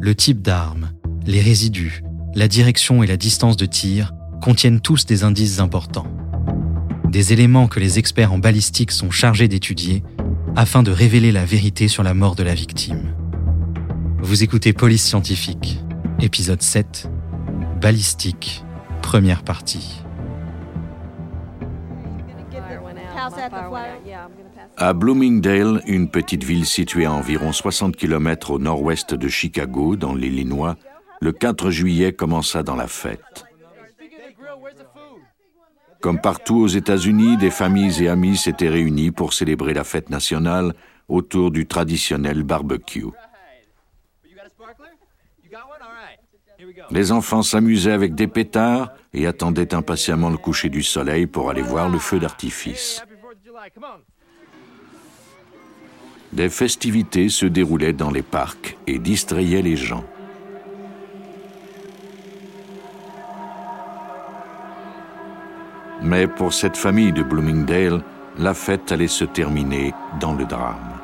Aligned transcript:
le 0.00 0.14
type 0.14 0.40
d'arme, 0.40 0.92
les 1.26 1.42
résidus, 1.42 2.02
la 2.34 2.48
direction 2.48 3.02
et 3.02 3.06
la 3.06 3.18
distance 3.18 3.56
de 3.56 3.66
tir 3.66 4.14
contiennent 4.42 4.80
tous 4.80 5.04
des 5.04 5.24
indices 5.24 5.60
importants. 5.60 6.06
Des 7.08 7.34
éléments 7.34 7.68
que 7.68 7.80
les 7.80 7.98
experts 7.98 8.32
en 8.32 8.38
balistique 8.38 8.92
sont 8.92 9.10
chargés 9.10 9.48
d'étudier 9.48 10.02
afin 10.56 10.82
de 10.82 10.90
révéler 10.90 11.32
la 11.32 11.44
vérité 11.44 11.86
sur 11.86 12.02
la 12.02 12.14
mort 12.14 12.34
de 12.34 12.42
la 12.42 12.54
victime. 12.54 13.14
Vous 14.22 14.42
écoutez 14.42 14.72
Police 14.72 15.04
Scientifique, 15.04 15.78
épisode 16.20 16.62
7, 16.62 17.10
Balistique, 17.80 18.64
première 19.02 19.42
partie. 19.42 20.02
À 24.76 24.92
Bloomingdale, 24.92 25.82
une 25.86 26.08
petite 26.08 26.44
ville 26.44 26.66
située 26.66 27.04
à 27.04 27.12
environ 27.12 27.52
60 27.52 27.96
km 27.96 28.52
au 28.52 28.58
nord-ouest 28.58 29.14
de 29.14 29.28
Chicago, 29.28 29.96
dans 29.96 30.14
l'Illinois, 30.14 30.76
le 31.20 31.32
4 31.32 31.70
juillet 31.70 32.12
commença 32.12 32.62
dans 32.62 32.76
la 32.76 32.86
fête. 32.86 33.44
Comme 36.00 36.20
partout 36.20 36.56
aux 36.56 36.66
États-Unis, 36.66 37.36
des 37.36 37.50
familles 37.50 38.02
et 38.02 38.08
amis 38.08 38.38
s'étaient 38.38 38.70
réunis 38.70 39.10
pour 39.10 39.34
célébrer 39.34 39.74
la 39.74 39.84
fête 39.84 40.08
nationale 40.08 40.74
autour 41.08 41.50
du 41.50 41.66
traditionnel 41.66 42.42
barbecue. 42.42 43.06
Les 46.90 47.12
enfants 47.12 47.42
s'amusaient 47.42 47.92
avec 47.92 48.14
des 48.14 48.26
pétards 48.26 48.92
et 49.12 49.26
attendaient 49.26 49.74
impatiemment 49.74 50.30
le 50.30 50.38
coucher 50.38 50.70
du 50.70 50.82
soleil 50.82 51.26
pour 51.26 51.50
aller 51.50 51.62
voir 51.62 51.88
le 51.88 51.98
feu 51.98 52.18
d'artifice. 52.18 53.02
Des 56.32 56.48
festivités 56.48 57.28
se 57.28 57.46
déroulaient 57.46 57.92
dans 57.92 58.10
les 58.10 58.22
parcs 58.22 58.76
et 58.86 58.98
distrayaient 58.98 59.62
les 59.62 59.76
gens. 59.76 60.04
Mais 66.02 66.28
pour 66.28 66.52
cette 66.52 66.76
famille 66.76 67.12
de 67.12 67.22
Bloomingdale, 67.22 68.02
la 68.38 68.54
fête 68.54 68.92
allait 68.92 69.08
se 69.08 69.24
terminer 69.24 69.92
dans 70.20 70.32
le 70.32 70.44
drame. 70.44 71.00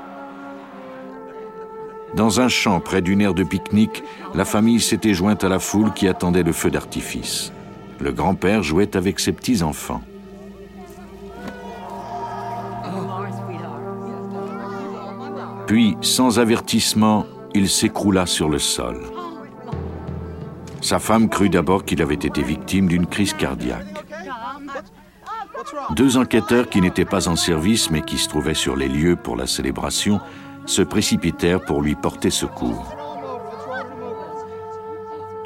Dans 2.14 2.40
un 2.40 2.48
champ 2.48 2.80
près 2.80 3.02
d'une 3.02 3.20
aire 3.20 3.34
de 3.34 3.42
pique-nique, 3.42 4.02
la 4.34 4.44
famille 4.44 4.80
s'était 4.80 5.12
jointe 5.12 5.44
à 5.44 5.48
la 5.48 5.58
foule 5.58 5.92
qui 5.92 6.08
attendait 6.08 6.44
le 6.44 6.52
feu 6.52 6.70
d'artifice. 6.70 7.52
Le 8.00 8.12
grand-père 8.12 8.62
jouait 8.62 8.96
avec 8.96 9.20
ses 9.20 9.32
petits-enfants. 9.32 10.02
Puis, 15.66 15.96
sans 16.00 16.38
avertissement, 16.38 17.26
il 17.54 17.68
s'écroula 17.68 18.26
sur 18.26 18.48
le 18.48 18.58
sol. 18.58 19.00
Sa 20.80 20.98
femme 20.98 21.28
crut 21.28 21.52
d'abord 21.52 21.84
qu'il 21.84 22.00
avait 22.02 22.14
été 22.14 22.42
victime 22.42 22.86
d'une 22.86 23.06
crise 23.06 23.32
cardiaque. 23.32 24.04
Deux 25.90 26.16
enquêteurs 26.16 26.68
qui 26.68 26.80
n'étaient 26.80 27.04
pas 27.04 27.28
en 27.28 27.34
service 27.34 27.90
mais 27.90 28.02
qui 28.02 28.18
se 28.18 28.28
trouvaient 28.28 28.54
sur 28.54 28.76
les 28.76 28.88
lieux 28.88 29.16
pour 29.16 29.36
la 29.36 29.46
célébration 29.46 30.20
se 30.66 30.82
précipitèrent 30.82 31.64
pour 31.64 31.82
lui 31.82 31.94
porter 31.94 32.30
secours. 32.30 32.94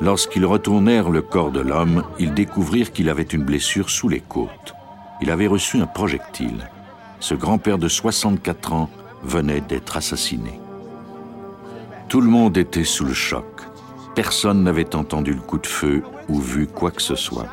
Lorsqu'ils 0.00 0.46
retournèrent 0.46 1.10
le 1.10 1.22
corps 1.22 1.52
de 1.52 1.60
l'homme, 1.60 2.04
ils 2.18 2.34
découvrirent 2.34 2.92
qu'il 2.92 3.08
avait 3.08 3.22
une 3.22 3.44
blessure 3.44 3.90
sous 3.90 4.08
les 4.08 4.20
côtes. 4.20 4.74
Il 5.22 5.30
avait 5.30 5.46
reçu 5.46 5.80
un 5.80 5.86
projectile. 5.86 6.70
Ce 7.20 7.34
grand-père 7.34 7.76
de 7.76 7.88
64 7.88 8.72
ans 8.72 8.90
venait 9.22 9.60
d'être 9.60 9.96
assassiné. 9.96 10.60
Tout 12.08 12.20
le 12.20 12.28
monde 12.28 12.56
était 12.56 12.84
sous 12.84 13.04
le 13.04 13.14
choc. 13.14 13.44
Personne 14.14 14.64
n'avait 14.64 14.94
entendu 14.96 15.32
le 15.32 15.40
coup 15.40 15.58
de 15.58 15.66
feu 15.66 16.02
ou 16.28 16.40
vu 16.40 16.66
quoi 16.66 16.90
que 16.90 17.02
ce 17.02 17.14
soit. 17.14 17.48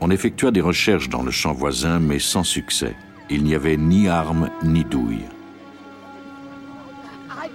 On 0.00 0.10
effectua 0.10 0.50
des 0.50 0.60
recherches 0.60 1.08
dans 1.08 1.22
le 1.22 1.30
champ 1.30 1.52
voisin, 1.52 1.98
mais 1.98 2.18
sans 2.18 2.44
succès. 2.44 2.94
Il 3.28 3.44
n'y 3.44 3.54
avait 3.54 3.76
ni 3.76 4.08
armes 4.08 4.50
ni 4.62 4.84
douilles. 4.84 5.28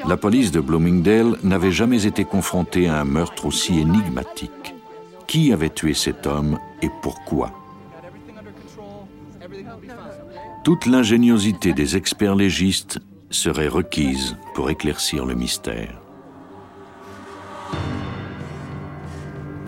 La 0.08 0.18
police 0.18 0.52
de 0.52 0.60
Bloomingdale 0.60 1.38
n'avait 1.44 1.72
jamais 1.72 2.06
été 2.06 2.26
confrontée 2.26 2.88
à 2.88 3.00
un 3.00 3.06
meurtre 3.06 3.46
aussi 3.46 3.80
énigmatique. 3.80 4.76
Qui 5.28 5.52
avait 5.52 5.70
tué 5.70 5.94
cet 5.94 6.28
homme 6.28 6.60
et 6.82 6.90
pourquoi? 7.02 7.52
Toute 10.66 10.88
l'ingéniosité 10.88 11.74
des 11.74 11.96
experts 11.96 12.34
légistes 12.34 13.00
serait 13.30 13.68
requise 13.68 14.36
pour 14.56 14.72
éclaircir 14.72 15.24
le 15.24 15.36
mystère. 15.36 16.02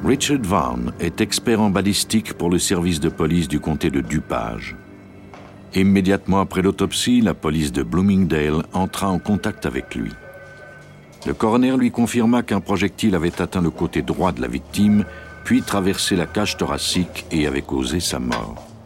Richard 0.04 0.42
Vaughn 0.42 0.94
est 1.00 1.22
expert 1.22 1.62
en 1.62 1.70
balistique 1.70 2.34
pour 2.34 2.50
le 2.50 2.58
service 2.58 3.00
de 3.00 3.10
police 3.10 3.48
du 3.48 3.60
comté 3.60 3.92
de 3.92 4.02
Dupage. 4.02 4.76
Immédiatement 5.76 6.40
après 6.40 6.64
l'autopsie, 6.64 7.22
la 7.22 7.36
police 7.36 7.72
de 7.72 7.84
Bloomingdale 7.84 8.64
entra 8.74 9.08
en 9.08 9.20
contact 9.20 9.68
avec 9.68 9.94
lui. 9.94 10.14
Le 11.28 11.36
coroner 11.36 11.78
lui 11.78 11.92
confirma 11.92 12.42
qu'un 12.42 12.60
projectile 12.60 13.14
avait 13.14 13.40
atteint 13.40 13.62
le 13.62 13.70
côté 13.70 14.02
droit 14.02 14.32
de 14.32 14.42
la 14.42 14.48
victime, 14.48 15.06
puis 15.44 15.62
traversé 15.62 16.16
la 16.16 16.26
cage 16.26 16.58
thoracique 16.58 17.28
et 17.32 17.46
avait 17.46 17.62
causé 17.62 18.00
sa 18.00 18.18
mort. 18.18 18.77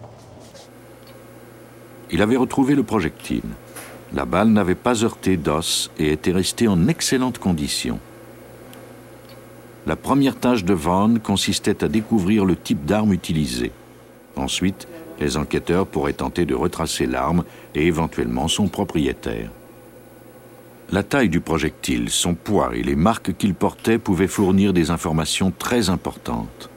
Il 2.12 2.22
avait 2.22 2.38
retrouvé 2.38 2.76
le 2.76 2.84
projectile. 2.84 3.44
La 4.14 4.26
balle 4.26 4.50
n'avait 4.50 4.76
pas 4.76 5.04
heurté 5.04 5.38
d'os 5.38 5.90
et 5.98 6.12
était 6.12 6.34
restée 6.34 6.68
en 6.68 6.88
excellente 6.88 7.38
condition. 7.38 8.00
La 9.88 9.96
première 9.96 10.36
tâche 10.36 10.66
de 10.66 10.74
Vaughn 10.74 11.20
consistait 11.20 11.84
à 11.84 11.88
découvrir 11.88 12.46
le 12.46 12.56
type 12.56 12.86
d'arme 12.86 13.14
utilisée. 13.14 13.72
Ensuite, 14.36 14.88
les 15.20 15.38
enquêteurs 15.38 15.88
pourraient 15.88 16.14
tenter 16.14 16.46
de 16.46 16.56
retracer 16.56 17.06
l'arme 17.06 17.44
et 17.76 17.88
éventuellement 17.88 18.48
son 18.48 18.68
propriétaire. 18.68 19.50
La 20.92 21.04
taille 21.04 21.30
du 21.30 21.40
projectile, 21.40 22.10
son 22.10 22.34
poids 22.34 22.76
et 22.76 22.84
les 22.84 22.98
marques 22.98 23.38
qu'il 23.38 23.54
portait 23.54 23.98
pouvaient 23.98 24.28
fournir 24.28 24.74
des 24.74 24.92
informations 24.92 25.54
très 25.58 25.90
importantes. 25.90 26.71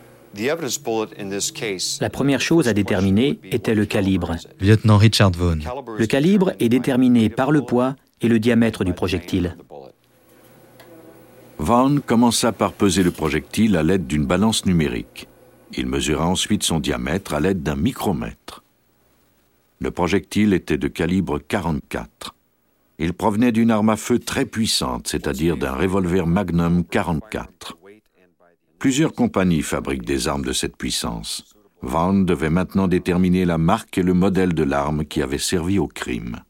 La 2.00 2.10
première 2.10 2.40
chose 2.40 2.68
à 2.68 2.72
déterminer 2.72 3.38
était 3.50 3.74
le 3.74 3.86
calibre. 3.86 4.36
Lieutenant 4.60 4.96
Richard 4.96 5.30
Vaughn. 5.30 5.62
Le 5.96 6.06
calibre 6.06 6.52
est 6.58 6.68
déterminé 6.68 7.28
par 7.28 7.50
le 7.50 7.62
poids 7.62 7.94
et 8.20 8.28
le 8.28 8.38
diamètre 8.38 8.84
du 8.84 8.92
projectile. 8.92 9.56
Vaughn 11.58 12.00
commença 12.00 12.52
par 12.52 12.72
peser 12.72 13.02
le 13.02 13.10
projectile 13.10 13.76
à 13.76 13.82
l'aide 13.82 14.06
d'une 14.06 14.26
balance 14.26 14.66
numérique. 14.66 15.28
Il 15.76 15.86
mesura 15.86 16.26
ensuite 16.26 16.62
son 16.62 16.80
diamètre 16.80 17.34
à 17.34 17.40
l'aide 17.40 17.62
d'un 17.62 17.76
micromètre. 17.76 18.62
Le 19.80 19.90
projectile 19.90 20.52
était 20.52 20.78
de 20.78 20.88
calibre 20.88 21.38
44. 21.38 22.34
Il 22.98 23.12
provenait 23.12 23.52
d'une 23.52 23.70
arme 23.70 23.90
à 23.90 23.96
feu 23.96 24.18
très 24.18 24.46
puissante, 24.46 25.08
c'est-à-dire 25.08 25.56
d'un 25.56 25.72
revolver 25.72 26.26
Magnum 26.26 26.84
44. 26.84 27.76
Plusieurs 28.84 29.14
compagnies 29.14 29.62
fabriquent 29.62 30.04
des 30.04 30.28
armes 30.28 30.44
de 30.44 30.52
cette 30.52 30.76
puissance. 30.76 31.54
Vaughn 31.80 32.26
devait 32.26 32.50
maintenant 32.50 32.86
déterminer 32.86 33.46
la 33.46 33.56
marque 33.56 33.96
et 33.96 34.02
le 34.02 34.12
modèle 34.12 34.52
de 34.52 34.62
l'arme 34.62 35.06
qui 35.06 35.22
avait 35.22 35.38
servi 35.38 35.78
au 35.78 35.88
crime. 35.88 36.40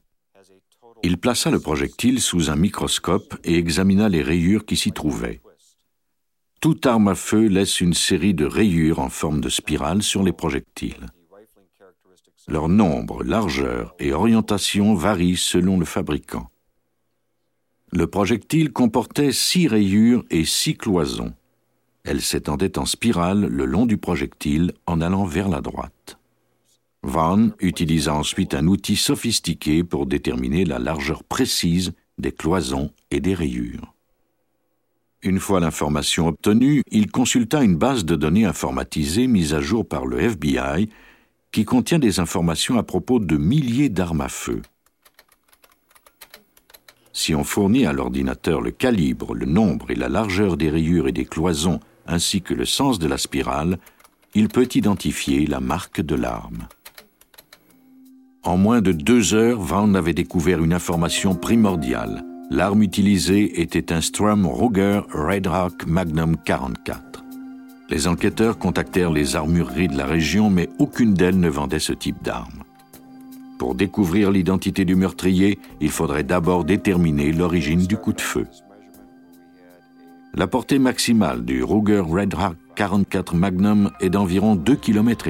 Il 1.04 1.18
plaça 1.18 1.52
le 1.52 1.60
projectile 1.60 2.20
sous 2.20 2.50
un 2.50 2.56
microscope 2.56 3.36
et 3.44 3.56
examina 3.56 4.08
les 4.08 4.20
rayures 4.20 4.66
qui 4.66 4.74
s'y 4.74 4.90
trouvaient. 4.90 5.42
Toute 6.60 6.84
arme 6.86 7.06
à 7.06 7.14
feu 7.14 7.46
laisse 7.46 7.80
une 7.80 7.94
série 7.94 8.34
de 8.34 8.46
rayures 8.46 8.98
en 8.98 9.10
forme 9.10 9.40
de 9.40 9.48
spirale 9.48 10.02
sur 10.02 10.24
les 10.24 10.32
projectiles. 10.32 11.06
Leur 12.48 12.68
nombre, 12.68 13.22
largeur 13.22 13.94
et 14.00 14.12
orientation 14.12 14.96
varient 14.96 15.36
selon 15.36 15.78
le 15.78 15.84
fabricant. 15.84 16.50
Le 17.92 18.08
projectile 18.08 18.72
comportait 18.72 19.30
six 19.30 19.68
rayures 19.68 20.24
et 20.30 20.44
six 20.44 20.76
cloisons. 20.76 21.32
Elles 22.04 22.20
s'étendaient 22.20 22.78
en 22.78 22.84
spirale 22.84 23.46
le 23.46 23.64
long 23.64 23.86
du 23.86 23.96
projectile 23.96 24.72
en 24.86 25.00
allant 25.00 25.24
vers 25.24 25.48
la 25.48 25.62
droite. 25.62 26.18
Vaughn 27.02 27.52
utilisa 27.60 28.14
ensuite 28.14 28.54
un 28.54 28.66
outil 28.66 28.96
sophistiqué 28.96 29.84
pour 29.84 30.06
déterminer 30.06 30.64
la 30.64 30.78
largeur 30.78 31.24
précise 31.24 31.92
des 32.18 32.32
cloisons 32.32 32.90
et 33.10 33.20
des 33.20 33.34
rayures. 33.34 33.94
Une 35.22 35.40
fois 35.40 35.60
l'information 35.60 36.28
obtenue, 36.28 36.82
il 36.90 37.10
consulta 37.10 37.62
une 37.62 37.76
base 37.76 38.04
de 38.04 38.14
données 38.14 38.44
informatisée 38.44 39.26
mise 39.26 39.54
à 39.54 39.60
jour 39.60 39.86
par 39.88 40.04
le 40.04 40.20
FBI 40.20 40.90
qui 41.52 41.64
contient 41.64 41.98
des 41.98 42.20
informations 42.20 42.78
à 42.78 42.82
propos 42.82 43.18
de 43.18 43.36
milliers 43.38 43.88
d'armes 43.88 44.20
à 44.20 44.28
feu. 44.28 44.60
Si 47.14 47.34
on 47.34 47.44
fournit 47.44 47.86
à 47.86 47.92
l'ordinateur 47.92 48.60
le 48.60 48.72
calibre, 48.72 49.34
le 49.34 49.46
nombre 49.46 49.90
et 49.90 49.94
la 49.94 50.08
largeur 50.08 50.58
des 50.58 50.68
rayures 50.68 51.08
et 51.08 51.12
des 51.12 51.24
cloisons 51.24 51.80
ainsi 52.06 52.42
que 52.42 52.54
le 52.54 52.64
sens 52.64 52.98
de 52.98 53.06
la 53.06 53.18
spirale, 53.18 53.78
il 54.34 54.48
peut 54.48 54.68
identifier 54.74 55.46
la 55.46 55.60
marque 55.60 56.00
de 56.00 56.14
l'arme. 56.14 56.66
En 58.42 58.56
moins 58.56 58.82
de 58.82 58.92
deux 58.92 59.32
heures, 59.32 59.60
Vaughn 59.60 59.96
avait 59.96 60.12
découvert 60.12 60.62
une 60.62 60.74
information 60.74 61.34
primordiale. 61.34 62.24
L'arme 62.50 62.82
utilisée 62.82 63.62
était 63.62 63.92
un 63.92 64.02
Strum 64.02 64.46
Ruger 64.46 65.00
Red 65.12 65.46
Rock 65.46 65.86
Magnum 65.86 66.36
44. 66.44 67.24
Les 67.88 68.06
enquêteurs 68.06 68.58
contactèrent 68.58 69.12
les 69.12 69.36
armureries 69.36 69.88
de 69.88 69.96
la 69.96 70.04
région, 70.04 70.50
mais 70.50 70.68
aucune 70.78 71.14
d'elles 71.14 71.40
ne 71.40 71.48
vendait 71.48 71.78
ce 71.78 71.92
type 71.92 72.22
d'arme. 72.22 72.64
Pour 73.58 73.74
découvrir 73.74 74.30
l'identité 74.30 74.84
du 74.84 74.94
meurtrier, 74.94 75.58
il 75.80 75.90
faudrait 75.90 76.24
d'abord 76.24 76.64
déterminer 76.64 77.32
l'origine 77.32 77.86
du 77.86 77.96
coup 77.96 78.12
de 78.12 78.20
feu. 78.20 78.46
La 80.36 80.48
portée 80.48 80.80
maximale 80.80 81.44
du 81.44 81.62
Ruger 81.62 82.00
Red 82.00 82.34
Rock 82.34 82.56
44 82.74 83.36
Magnum 83.36 83.92
est 84.00 84.10
d'environ 84.10 84.56
2 84.56 84.74
km. 84.74 85.28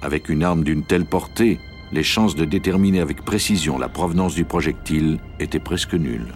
Avec 0.00 0.30
une 0.30 0.42
arme 0.42 0.64
d'une 0.64 0.82
telle 0.82 1.04
portée, 1.04 1.60
les 1.92 2.02
chances 2.02 2.36
de 2.36 2.46
déterminer 2.46 3.00
avec 3.00 3.26
précision 3.26 3.78
la 3.78 3.90
provenance 3.90 4.34
du 4.34 4.46
projectile 4.46 5.18
étaient 5.40 5.58
presque 5.58 5.92
nulles. 5.92 6.32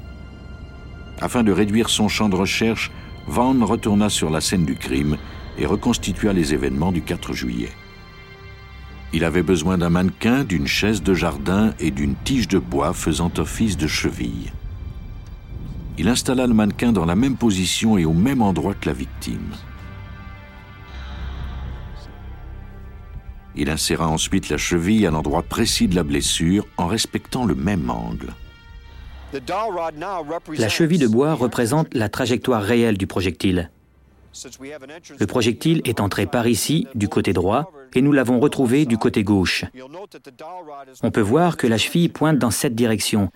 Afin 1.22 1.42
de 1.42 1.50
réduire 1.50 1.88
son 1.88 2.08
champ 2.08 2.28
de 2.28 2.36
recherche, 2.36 2.90
Vaughn 3.26 3.62
retourna 3.62 4.10
sur 4.10 4.28
la 4.28 4.42
scène 4.42 4.66
du 4.66 4.74
crime 4.74 5.16
et 5.56 5.64
reconstitua 5.64 6.34
les 6.34 6.52
événements 6.52 6.92
du 6.92 7.00
4 7.00 7.32
juillet. 7.32 7.72
Il 9.14 9.24
avait 9.24 9.42
besoin 9.42 9.78
d'un 9.78 9.88
mannequin, 9.88 10.44
d'une 10.44 10.66
chaise 10.66 11.02
de 11.02 11.14
jardin 11.14 11.72
et 11.80 11.90
d'une 11.90 12.16
tige 12.16 12.48
de 12.48 12.58
bois 12.58 12.92
faisant 12.92 13.32
office 13.38 13.78
de 13.78 13.86
cheville. 13.86 14.52
Il 16.02 16.08
installa 16.08 16.48
le 16.48 16.52
mannequin 16.52 16.90
dans 16.90 17.04
la 17.04 17.14
même 17.14 17.36
position 17.36 17.96
et 17.96 18.04
au 18.04 18.12
même 18.12 18.42
endroit 18.42 18.74
que 18.74 18.88
la 18.88 18.92
victime. 18.92 19.52
Il 23.54 23.70
inséra 23.70 24.08
ensuite 24.08 24.48
la 24.48 24.56
cheville 24.56 25.06
à 25.06 25.12
l'endroit 25.12 25.44
précis 25.44 25.86
de 25.86 25.94
la 25.94 26.02
blessure 26.02 26.66
en 26.76 26.88
respectant 26.88 27.44
le 27.44 27.54
même 27.54 27.88
angle. 27.88 28.34
La 30.58 30.68
cheville 30.68 30.98
de 30.98 31.06
bois 31.06 31.34
représente 31.34 31.94
la 31.94 32.08
trajectoire 32.08 32.64
réelle 32.64 32.98
du 32.98 33.06
projectile. 33.06 33.70
Le 35.20 35.26
projectile 35.26 35.82
est 35.84 36.00
entré 36.00 36.26
par 36.26 36.48
ici, 36.48 36.88
du 36.96 37.08
côté 37.08 37.32
droit, 37.32 37.70
et 37.94 38.02
nous 38.02 38.10
l'avons 38.10 38.40
retrouvé 38.40 38.86
du 38.86 38.98
côté 38.98 39.22
gauche. 39.22 39.66
On 41.04 41.12
peut 41.12 41.20
voir 41.20 41.56
que 41.56 41.68
la 41.68 41.78
cheville 41.78 42.08
pointe 42.08 42.38
dans 42.38 42.50
cette 42.50 42.74
direction. 42.74 43.30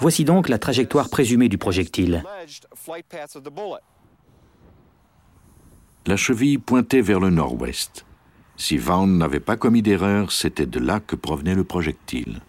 Voici 0.00 0.24
donc 0.24 0.48
la 0.48 0.58
trajectoire 0.58 1.08
présumée 1.08 1.48
du 1.48 1.58
projectile. 1.58 2.24
La 6.06 6.16
cheville 6.16 6.58
pointait 6.58 7.00
vers 7.00 7.20
le 7.20 7.30
nord-ouest. 7.30 8.04
Si 8.56 8.76
Vaughn 8.76 9.18
n'avait 9.18 9.40
pas 9.40 9.56
commis 9.56 9.82
d'erreur, 9.82 10.32
c'était 10.32 10.66
de 10.66 10.78
là 10.78 11.00
que 11.00 11.16
provenait 11.16 11.54
le 11.54 11.64
projectile. 11.64 12.40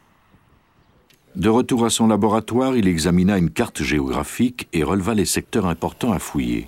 De 1.35 1.49
retour 1.49 1.85
à 1.85 1.89
son 1.89 2.07
laboratoire, 2.07 2.75
il 2.75 2.87
examina 2.87 3.37
une 3.37 3.49
carte 3.49 3.81
géographique 3.81 4.67
et 4.73 4.83
releva 4.83 5.15
les 5.15 5.25
secteurs 5.25 5.65
importants 5.65 6.11
à 6.11 6.19
fouiller. 6.19 6.67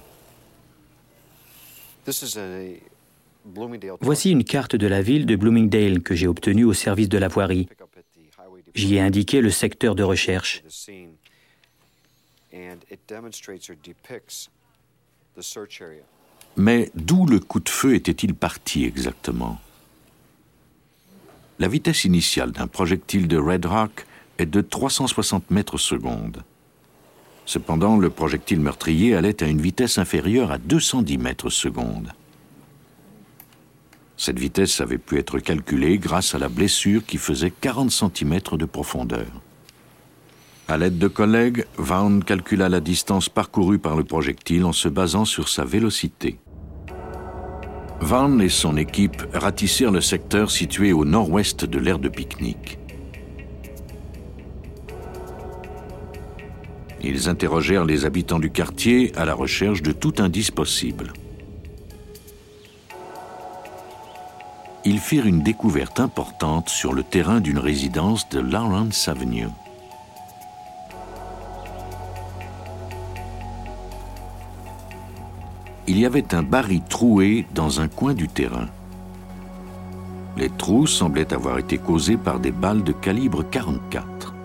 Voici 4.02 4.32
une 4.32 4.44
carte 4.44 4.76
de 4.76 4.88
la 4.88 5.02
ville 5.02 5.26
de 5.26 5.36
Bloomingdale 5.36 6.02
que 6.02 6.16
j'ai 6.16 6.28
obtenue 6.28 6.66
au 6.66 6.74
service 6.74 7.10
de 7.10 7.18
la 7.18 7.28
voirie. 7.28 7.68
J'y 8.76 8.96
ai 8.96 9.00
indiqué 9.00 9.40
le 9.40 9.50
secteur 9.50 9.96
de 9.96 10.04
recherche. 10.04 10.62
Mais 16.58 16.92
d'où 16.94 17.26
le 17.26 17.40
coup 17.40 17.60
de 17.60 17.70
feu 17.70 17.96
était-il 17.96 18.36
parti 18.36 18.84
exactement? 18.86 19.60
La 21.58 21.70
vitesse 21.70 22.04
initiale 22.04 22.52
d'un 22.52 22.68
projectile 22.68 23.30
de 23.30 23.38
Red 23.38 23.66
Rock 23.66 24.06
est 24.38 24.46
de 24.46 24.60
360 24.60 25.52
mètres 25.52 25.78
secondes. 25.78 26.44
Cependant, 27.46 27.98
le 27.98 28.10
projectile 28.10 28.60
meurtrier 28.60 29.16
allait 29.16 29.42
à 29.42 29.48
une 29.48 29.62
vitesse 29.62 29.98
inférieure 29.98 30.52
à 30.52 30.58
210 30.58 31.18
mètres 31.18 31.50
secondes. 31.50 32.12
Cette 34.18 34.40
vitesse 34.40 34.82
avait 34.82 34.98
pu 34.98 35.18
être 35.18 35.40
calculée 35.40 35.98
grâce 35.98 36.36
à 36.36 36.40
la 36.40 36.50
blessure 36.50 37.06
qui 37.06 37.18
faisait 37.18 37.52
40 37.52 37.92
cm 37.92 38.40
de 38.54 38.66
profondeur. 38.66 39.28
À 40.68 40.78
l'aide 40.78 40.98
de 40.98 41.08
collègues, 41.08 41.66
Vaughn 41.78 42.24
calcula 42.24 42.70
la 42.70 42.80
distance 42.80 43.30
parcourue 43.30 43.78
par 43.78 43.96
le 43.96 44.04
projectile 44.04 44.66
en 44.66 44.74
se 44.74 44.88
basant 44.88 45.26
sur 45.26 45.48
sa 45.48 45.64
vélocité. 45.64 46.40
Vaughn 48.00 48.42
et 48.42 48.50
son 48.50 48.78
équipe 48.78 49.24
ratissèrent 49.34 49.92
le 49.92 50.02
secteur 50.02 50.50
situé 50.50 50.92
au 50.92 51.06
nord-ouest 51.06 51.66
de 51.66 51.78
l'aire 51.78 52.00
de 52.00 52.10
pique-nique. 52.10 52.80
Ils 57.04 57.30
interrogèrent 57.30 57.86
les 57.86 58.06
habitants 58.06 58.40
du 58.40 58.50
quartier 58.50 59.12
à 59.16 59.26
la 59.26 59.36
recherche 59.36 59.84
de 59.84 59.92
tout 59.92 60.14
indice 60.18 60.50
possible. 60.50 61.14
Ils 64.88 65.00
firent 65.00 65.26
une 65.26 65.42
découverte 65.42 66.00
importante 66.00 66.70
sur 66.70 66.94
le 66.94 67.02
terrain 67.02 67.40
d'une 67.42 67.58
résidence 67.58 68.30
de 68.30 68.40
Lawrence 68.40 69.08
Avenue. 69.08 69.48
Il 75.88 75.98
y 75.98 76.06
avait 76.06 76.36
un 76.36 76.44
baril 76.44 76.84
troué 76.88 77.48
dans 77.56 77.82
un 77.82 77.88
coin 77.88 78.14
du 78.14 78.28
terrain. 78.28 78.68
Les 80.38 80.50
trous 80.50 80.86
semblaient 80.86 81.34
avoir 81.34 81.58
été 81.58 81.80
causés 81.80 82.18
par 82.18 82.40
des 82.40 82.52
balles 82.52 82.84
de 82.84 82.92
calibre 82.92 83.44
44. 83.44 84.36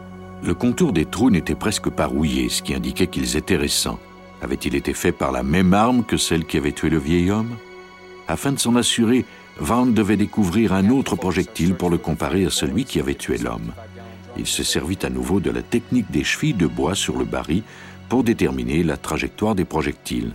Le 0.42 0.54
contour 0.54 0.94
des 0.94 1.04
trous 1.04 1.28
n'était 1.28 1.54
presque 1.54 1.90
pas 1.90 2.06
rouillé, 2.06 2.48
ce 2.48 2.62
qui 2.62 2.74
indiquait 2.74 3.08
qu'ils 3.08 3.36
étaient 3.36 3.56
récents. 3.56 3.98
Avait-il 4.40 4.74
été 4.74 4.94
fait 4.94 5.12
par 5.12 5.32
la 5.32 5.42
même 5.42 5.74
arme 5.74 6.02
que 6.02 6.16
celle 6.16 6.46
qui 6.46 6.56
avait 6.56 6.72
tué 6.72 6.88
le 6.88 6.98
vieil 6.98 7.30
homme? 7.30 7.56
Afin 8.26 8.52
de 8.52 8.58
s'en 8.58 8.76
assurer, 8.76 9.26
Vaughn 9.58 9.92
devait 9.92 10.16
découvrir 10.16 10.72
un 10.72 10.88
autre 10.90 11.16
projectile 11.16 11.74
pour 11.74 11.90
le 11.90 11.98
comparer 11.98 12.46
à 12.46 12.50
celui 12.50 12.84
qui 12.84 13.00
avait 13.00 13.14
tué 13.14 13.38
l'homme. 13.38 13.72
Il 14.36 14.46
se 14.46 14.62
servit 14.62 14.98
à 15.02 15.10
nouveau 15.10 15.40
de 15.40 15.50
la 15.50 15.62
technique 15.62 16.10
des 16.10 16.24
chevilles 16.24 16.54
de 16.54 16.66
bois 16.66 16.94
sur 16.94 17.18
le 17.18 17.24
baril 17.24 17.62
pour 18.08 18.24
déterminer 18.24 18.82
la 18.82 18.96
trajectoire 18.96 19.54
des 19.54 19.64
projectiles. 19.64 20.32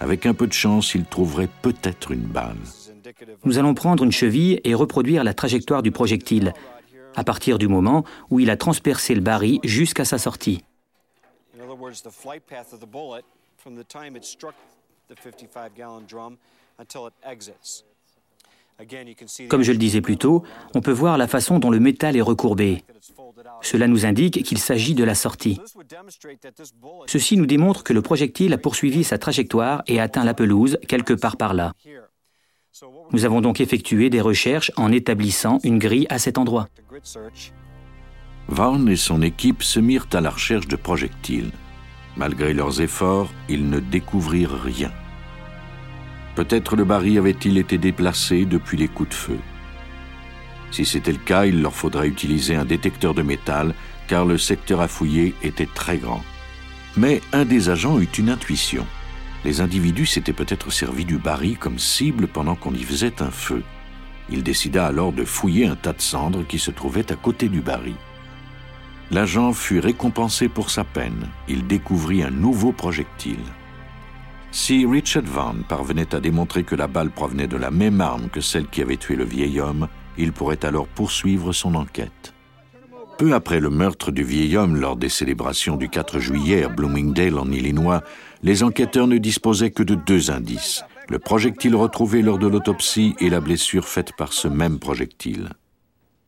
Avec 0.00 0.26
un 0.26 0.34
peu 0.34 0.46
de 0.46 0.52
chance, 0.52 0.94
il 0.94 1.04
trouverait 1.04 1.48
peut-être 1.62 2.10
une 2.10 2.20
balle. 2.20 2.56
Nous 3.44 3.58
allons 3.58 3.74
prendre 3.74 4.04
une 4.04 4.12
cheville 4.12 4.60
et 4.64 4.74
reproduire 4.74 5.24
la 5.24 5.32
trajectoire 5.32 5.82
du 5.82 5.90
projectile 5.90 6.52
à 7.14 7.24
partir 7.24 7.58
du 7.58 7.66
moment 7.66 8.04
où 8.30 8.40
il 8.40 8.50
a 8.50 8.56
transpercé 8.56 9.14
le 9.14 9.22
baril 9.22 9.58
jusqu'à 9.64 10.04
sa 10.04 10.18
sortie. 10.18 10.62
Comme 19.48 19.62
je 19.62 19.72
le 19.72 19.78
disais 19.78 20.00
plus 20.00 20.16
tôt, 20.16 20.42
on 20.74 20.80
peut 20.80 20.92
voir 20.92 21.18
la 21.18 21.26
façon 21.26 21.58
dont 21.58 21.70
le 21.70 21.80
métal 21.80 22.16
est 22.16 22.22
recourbé. 22.22 22.84
Cela 23.62 23.88
nous 23.88 24.04
indique 24.06 24.42
qu'il 24.42 24.58
s'agit 24.58 24.94
de 24.94 25.04
la 25.04 25.14
sortie. 25.14 25.60
Ceci 27.06 27.36
nous 27.36 27.46
démontre 27.46 27.84
que 27.84 27.92
le 27.92 28.02
projectile 28.02 28.52
a 28.52 28.58
poursuivi 28.58 29.04
sa 29.04 29.18
trajectoire 29.18 29.82
et 29.86 30.00
atteint 30.00 30.24
la 30.24 30.34
pelouse 30.34 30.78
quelque 30.88 31.14
part 31.14 31.36
par 31.36 31.54
là. 31.54 31.72
Nous 33.12 33.24
avons 33.24 33.40
donc 33.40 33.60
effectué 33.60 34.10
des 34.10 34.20
recherches 34.20 34.70
en 34.76 34.92
établissant 34.92 35.58
une 35.64 35.78
grille 35.78 36.06
à 36.10 36.18
cet 36.18 36.36
endroit. 36.36 36.68
Vaughn 38.48 38.88
et 38.88 38.96
son 38.96 39.22
équipe 39.22 39.62
se 39.62 39.80
mirent 39.80 40.08
à 40.12 40.20
la 40.20 40.30
recherche 40.30 40.68
de 40.68 40.76
projectiles. 40.76 41.50
Malgré 42.16 42.54
leurs 42.54 42.80
efforts, 42.80 43.30
ils 43.48 43.68
ne 43.68 43.80
découvrirent 43.80 44.62
rien. 44.62 44.92
Peut-être 46.36 46.76
le 46.76 46.84
baril 46.84 47.18
avait-il 47.18 47.58
été 47.58 47.78
déplacé 47.78 48.44
depuis 48.44 48.76
les 48.76 48.88
coups 48.88 49.08
de 49.08 49.14
feu. 49.14 49.38
Si 50.70 50.84
c'était 50.84 51.12
le 51.12 51.18
cas, 51.18 51.46
il 51.46 51.62
leur 51.62 51.74
faudrait 51.74 52.08
utiliser 52.08 52.54
un 52.54 52.64
détecteur 52.64 53.14
de 53.14 53.22
métal, 53.22 53.74
car 54.06 54.24
le 54.24 54.38
secteur 54.38 54.80
à 54.80 54.86
fouiller 54.86 55.34
était 55.42 55.68
très 55.74 55.96
grand. 55.96 56.22
Mais 56.96 57.20
un 57.32 57.44
des 57.44 57.70
agents 57.70 57.98
eut 57.98 58.08
une 58.16 58.30
intuition 58.30 58.86
les 59.46 59.60
individus 59.60 60.06
s'étaient 60.06 60.32
peut-être 60.32 60.72
servis 60.72 61.04
du 61.04 61.18
baril 61.18 61.56
comme 61.56 61.78
cible 61.78 62.26
pendant 62.26 62.56
qu'on 62.56 62.74
y 62.74 62.82
faisait 62.82 63.22
un 63.22 63.30
feu. 63.30 63.62
Il 64.28 64.42
décida 64.42 64.86
alors 64.86 65.12
de 65.12 65.24
fouiller 65.24 65.66
un 65.66 65.76
tas 65.76 65.92
de 65.92 66.00
cendres 66.00 66.44
qui 66.44 66.58
se 66.58 66.72
trouvait 66.72 67.12
à 67.12 67.14
côté 67.14 67.48
du 67.48 67.60
baril. 67.60 67.94
L'agent 69.12 69.52
fut 69.52 69.78
récompensé 69.78 70.48
pour 70.48 70.70
sa 70.70 70.82
peine. 70.82 71.28
Il 71.46 71.64
découvrit 71.68 72.24
un 72.24 72.30
nouveau 72.30 72.72
projectile. 72.72 73.44
Si 74.58 74.86
Richard 74.86 75.26
Van 75.26 75.54
parvenait 75.68 76.14
à 76.14 76.18
démontrer 76.18 76.64
que 76.64 76.74
la 76.74 76.86
balle 76.86 77.10
provenait 77.10 77.46
de 77.46 77.58
la 77.58 77.70
même 77.70 78.00
arme 78.00 78.30
que 78.30 78.40
celle 78.40 78.66
qui 78.66 78.80
avait 78.80 78.96
tué 78.96 79.14
le 79.14 79.22
vieil 79.22 79.60
homme, 79.60 79.86
il 80.16 80.32
pourrait 80.32 80.64
alors 80.64 80.88
poursuivre 80.88 81.52
son 81.52 81.74
enquête. 81.74 82.32
Peu 83.18 83.34
après 83.34 83.60
le 83.60 83.68
meurtre 83.68 84.12
du 84.12 84.24
vieil 84.24 84.56
homme 84.56 84.76
lors 84.76 84.96
des 84.96 85.10
célébrations 85.10 85.76
du 85.76 85.90
4 85.90 86.20
juillet 86.20 86.64
à 86.64 86.68
Bloomingdale 86.70 87.38
en 87.38 87.52
Illinois, 87.52 88.02
les 88.42 88.62
enquêteurs 88.62 89.06
ne 89.06 89.18
disposaient 89.18 89.72
que 89.72 89.82
de 89.82 89.94
deux 89.94 90.30
indices, 90.30 90.82
le 91.10 91.18
projectile 91.18 91.76
retrouvé 91.76 92.22
lors 92.22 92.38
de 92.38 92.46
l'autopsie 92.46 93.14
et 93.20 93.28
la 93.28 93.40
blessure 93.40 93.86
faite 93.86 94.12
par 94.16 94.32
ce 94.32 94.48
même 94.48 94.78
projectile. 94.78 95.50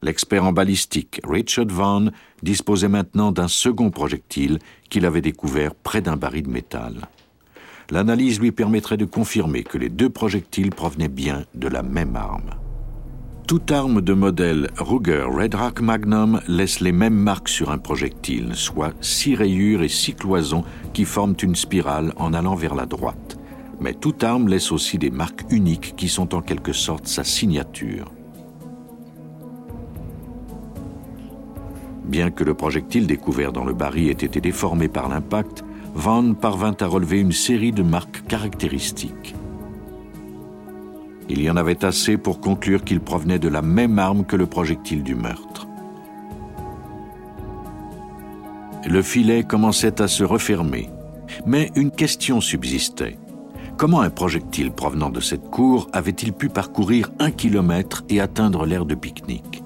L'expert 0.02 0.44
en 0.44 0.52
balistique 0.52 1.18
Richard 1.26 1.68
Vaughan 1.68 2.10
disposait 2.42 2.88
maintenant 2.88 3.32
d'un 3.32 3.48
second 3.48 3.90
projectile 3.90 4.58
qu'il 4.90 5.06
avait 5.06 5.22
découvert 5.22 5.74
près 5.74 6.02
d'un 6.02 6.16
baril 6.16 6.42
de 6.42 6.50
métal. 6.50 7.08
L'analyse 7.90 8.38
lui 8.38 8.52
permettrait 8.52 8.98
de 8.98 9.06
confirmer 9.06 9.62
que 9.62 9.78
les 9.78 9.88
deux 9.88 10.10
projectiles 10.10 10.70
provenaient 10.70 11.08
bien 11.08 11.44
de 11.54 11.68
la 11.68 11.82
même 11.82 12.16
arme. 12.16 12.50
Toute 13.46 13.72
arme 13.72 14.02
de 14.02 14.12
modèle 14.12 14.68
Ruger 14.76 15.22
Red 15.22 15.54
Rock 15.54 15.80
Magnum 15.80 16.42
laisse 16.48 16.80
les 16.80 16.92
mêmes 16.92 17.14
marques 17.14 17.48
sur 17.48 17.70
un 17.70 17.78
projectile, 17.78 18.50
soit 18.54 18.92
six 19.00 19.34
rayures 19.34 19.82
et 19.82 19.88
six 19.88 20.12
cloisons 20.12 20.64
qui 20.92 21.06
forment 21.06 21.36
une 21.42 21.54
spirale 21.54 22.12
en 22.16 22.34
allant 22.34 22.56
vers 22.56 22.74
la 22.74 22.84
droite. 22.84 23.38
Mais 23.80 23.94
toute 23.94 24.22
arme 24.22 24.48
laisse 24.48 24.70
aussi 24.70 24.98
des 24.98 25.10
marques 25.10 25.46
uniques 25.48 25.94
qui 25.96 26.08
sont 26.08 26.34
en 26.34 26.42
quelque 26.42 26.74
sorte 26.74 27.06
sa 27.06 27.24
signature. 27.24 28.12
Bien 32.04 32.30
que 32.30 32.44
le 32.44 32.52
projectile 32.52 33.06
découvert 33.06 33.52
dans 33.52 33.64
le 33.64 33.72
baril 33.72 34.08
ait 34.08 34.12
été 34.12 34.42
déformé 34.42 34.88
par 34.88 35.08
l'impact, 35.08 35.64
Van 35.98 36.32
parvint 36.32 36.76
à 36.78 36.86
relever 36.86 37.18
une 37.18 37.32
série 37.32 37.72
de 37.72 37.82
marques 37.82 38.24
caractéristiques. 38.28 39.34
Il 41.28 41.42
y 41.42 41.50
en 41.50 41.56
avait 41.56 41.84
assez 41.84 42.16
pour 42.16 42.38
conclure 42.40 42.84
qu'il 42.84 43.00
provenait 43.00 43.40
de 43.40 43.48
la 43.48 43.62
même 43.62 43.98
arme 43.98 44.24
que 44.24 44.36
le 44.36 44.46
projectile 44.46 45.02
du 45.02 45.16
meurtre. 45.16 45.66
Le 48.86 49.02
filet 49.02 49.42
commençait 49.42 50.00
à 50.00 50.06
se 50.06 50.22
refermer, 50.22 50.88
mais 51.46 51.72
une 51.74 51.90
question 51.90 52.40
subsistait. 52.40 53.18
Comment 53.76 54.00
un 54.00 54.10
projectile 54.10 54.70
provenant 54.70 55.10
de 55.10 55.18
cette 55.18 55.50
cour 55.50 55.88
avait-il 55.92 56.32
pu 56.32 56.48
parcourir 56.48 57.10
un 57.18 57.32
kilomètre 57.32 58.04
et 58.08 58.20
atteindre 58.20 58.66
l'aire 58.66 58.86
de 58.86 58.94
pique-nique? 58.94 59.64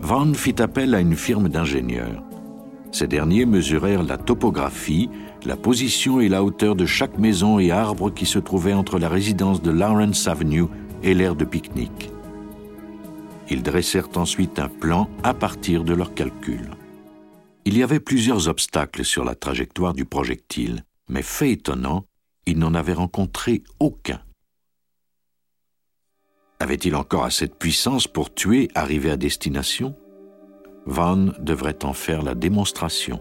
Van 0.00 0.32
fit 0.32 0.62
appel 0.62 0.94
à 0.94 1.00
une 1.00 1.14
firme 1.14 1.50
d'ingénieurs. 1.50 2.25
Ces 2.92 3.06
derniers 3.06 3.46
mesurèrent 3.46 4.02
la 4.02 4.16
topographie, 4.16 5.10
la 5.44 5.56
position 5.56 6.20
et 6.20 6.28
la 6.28 6.42
hauteur 6.42 6.76
de 6.76 6.86
chaque 6.86 7.18
maison 7.18 7.58
et 7.58 7.70
arbre 7.70 8.10
qui 8.10 8.26
se 8.26 8.38
trouvait 8.38 8.72
entre 8.72 8.98
la 8.98 9.08
résidence 9.08 9.62
de 9.62 9.70
Lawrence 9.70 10.26
Avenue 10.28 10.64
et 11.02 11.14
l'aire 11.14 11.36
de 11.36 11.44
pique-nique. 11.44 12.10
Ils 13.48 13.62
dressèrent 13.62 14.08
ensuite 14.16 14.58
un 14.58 14.68
plan 14.68 15.08
à 15.22 15.34
partir 15.34 15.84
de 15.84 15.94
leurs 15.94 16.14
calculs. 16.14 16.70
Il 17.64 17.76
y 17.76 17.82
avait 17.82 18.00
plusieurs 18.00 18.48
obstacles 18.48 19.04
sur 19.04 19.24
la 19.24 19.34
trajectoire 19.34 19.92
du 19.92 20.04
projectile, 20.04 20.84
mais 21.08 21.22
fait 21.22 21.52
étonnant, 21.52 22.04
ils 22.46 22.58
n'en 22.58 22.74
avaient 22.74 22.92
rencontré 22.92 23.62
aucun. 23.80 24.20
Avait-il 26.58 26.96
encore 26.96 27.24
assez 27.24 27.46
de 27.46 27.52
puissance 27.52 28.08
pour 28.08 28.32
tuer 28.32 28.68
arrivé 28.74 29.10
à 29.10 29.16
destination? 29.16 29.94
Van 30.86 31.26
devrait 31.38 31.84
en 31.84 31.92
faire 31.92 32.22
la 32.22 32.34
démonstration. 32.34 33.20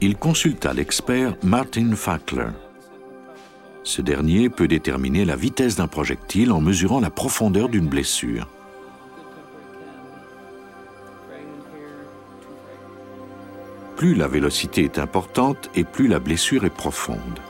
Il 0.00 0.16
consulta 0.16 0.72
l'expert 0.72 1.36
Martin 1.42 1.94
Fackler. 1.94 2.50
Ce 3.82 4.00
dernier 4.00 4.48
peut 4.48 4.68
déterminer 4.68 5.24
la 5.24 5.36
vitesse 5.36 5.76
d'un 5.76 5.88
projectile 5.88 6.52
en 6.52 6.60
mesurant 6.60 7.00
la 7.00 7.10
profondeur 7.10 7.68
d'une 7.68 7.88
blessure. 7.88 8.46
Plus 13.96 14.14
la 14.14 14.28
vélocité 14.28 14.84
est 14.84 14.98
importante 14.98 15.68
et 15.74 15.84
plus 15.84 16.08
la 16.08 16.20
blessure 16.20 16.64
est 16.64 16.74
profonde. 16.74 17.40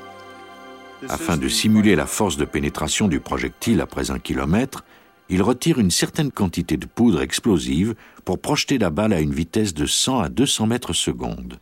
Afin 1.08 1.36
de 1.36 1.48
simuler 1.48 1.94
la 1.94 2.06
force 2.06 2.36
de 2.36 2.44
pénétration 2.44 3.08
du 3.08 3.20
projectile 3.20 3.80
après 3.80 4.10
un 4.10 4.18
kilomètre, 4.18 4.84
il 5.30 5.42
retire 5.42 5.78
une 5.78 5.92
certaine 5.92 6.32
quantité 6.32 6.76
de 6.76 6.86
poudre 6.86 7.22
explosive 7.22 7.94
pour 8.24 8.40
projeter 8.40 8.78
la 8.78 8.90
balle 8.90 9.12
à 9.12 9.20
une 9.20 9.32
vitesse 9.32 9.72
de 9.72 9.86
100 9.86 10.20
à 10.20 10.28
200 10.28 10.66
mètres 10.66 10.92
secondes. 10.92 11.58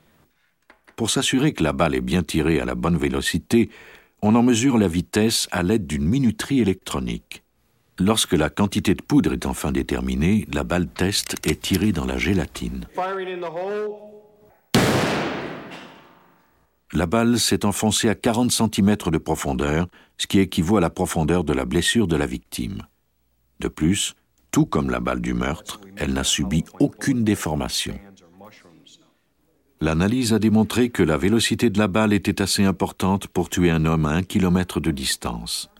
Pour 0.97 1.11
s'assurer 1.11 1.53
que 1.53 1.63
la 1.63 1.75
balle 1.75 1.95
est 1.95 2.01
bien 2.01 2.23
tirée 2.23 2.61
à 2.61 2.65
la 2.65 2.75
bonne 2.75 2.97
vélocité, 2.97 3.69
on 4.23 4.35
en 4.35 4.43
mesure 4.43 4.79
la 4.79 4.89
vitesse 4.89 5.49
à 5.53 5.63
l'aide 5.63 5.87
d'une 5.87 6.05
minuterie 6.05 6.61
électronique. 6.61 7.43
Lorsque 8.01 8.33
la 8.33 8.49
quantité 8.49 8.95
de 8.95 9.03
poudre 9.03 9.33
est 9.33 9.45
enfin 9.45 9.71
déterminée, 9.71 10.47
la 10.53 10.65
balle 10.65 10.89
test 10.89 11.37
est 11.45 11.61
tirée 11.61 11.93
dans 11.93 12.07
la 12.07 12.17
gélatine. 12.17 12.87
La 16.95 17.07
balle 17.07 17.39
s'est 17.39 17.67
enfoncée 17.67 18.09
à 18.09 18.15
40 18.15 18.51
cm 18.51 18.97
de 19.13 19.19
profondeur, 19.19 19.89
ce 20.17 20.27
qui 20.27 20.39
équivaut 20.39 20.79
à 20.79 20.81
la 20.81 20.91
profondeur 20.91 21.45
de 21.45 21.53
la 21.53 21.67
blessure 21.67 22.07
de 22.07 22.17
la 22.17 22.27
victime. 22.27 22.83
De 23.61 23.69
plus, 23.69 24.15
tout 24.51 24.67
comme 24.67 24.91
la 24.91 25.01
balle 25.01 25.21
du 25.21 25.35
meurtre, 25.35 25.81
elle 25.97 26.13
n'a 26.13 26.25
subi 26.25 26.65
aucune 26.79 27.25
déformation. 27.25 27.99
L'analyse 29.81 30.33
a 30.33 30.39
démontré 30.39 30.91
que 30.91 31.05
la 31.05 31.17
vélocité 31.17 31.71
de 31.71 31.79
la 31.79 31.87
balle 31.87 32.13
était 32.13 32.43
assez 32.43 32.65
importante 32.65 33.29
pour 33.29 33.49
tuer 33.49 33.71
un 33.71 33.85
homme 33.85 34.07
à 34.07 34.11
un 34.11 34.23
kilomètre 34.23 34.81
de 34.81 34.91
distance. 34.91 35.71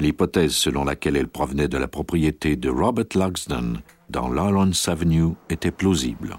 L'hypothèse 0.00 0.54
selon 0.54 0.84
laquelle 0.84 1.16
elle 1.16 1.28
provenait 1.28 1.68
de 1.68 1.76
la 1.76 1.86
propriété 1.86 2.56
de 2.56 2.68
Robert 2.68 3.04
Luxton 3.14 3.74
dans 4.08 4.28
Lawrence 4.28 4.88
Avenue 4.88 5.34
était 5.50 5.70
plausible. 5.70 6.38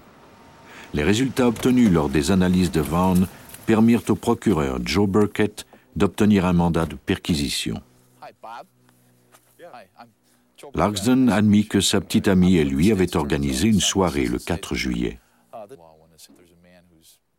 Les 0.94 1.04
résultats 1.04 1.48
obtenus 1.48 1.90
lors 1.90 2.08
des 2.08 2.30
analyses 2.30 2.70
de 2.70 2.80
Vaughan 2.80 3.26
permirent 3.66 4.08
au 4.08 4.14
procureur 4.14 4.78
Joe 4.84 5.08
Burkett 5.08 5.66
d'obtenir 5.94 6.44
un 6.44 6.52
mandat 6.52 6.86
de 6.86 6.96
perquisition. 6.96 7.80
Larksden 10.74 11.28
admit 11.28 11.66
que 11.66 11.80
sa 11.80 12.00
petite 12.00 12.28
amie 12.28 12.56
et 12.56 12.64
lui 12.64 12.92
avaient 12.92 13.16
organisé 13.16 13.68
une 13.68 13.80
soirée 13.80 14.26
le 14.26 14.38
4 14.38 14.74
juillet. 14.74 15.20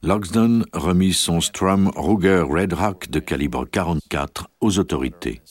Loxden 0.03 0.63
remit 0.73 1.13
son 1.13 1.41
Strum 1.41 1.91
Ruger 1.95 2.43
Red 2.47 2.73
Rock 2.73 3.09
de 3.09 3.19
calibre 3.19 3.65
44 3.65 4.47
aux 4.61 4.77
autorités. 4.77 5.41